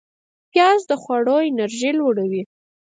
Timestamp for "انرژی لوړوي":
1.49-2.43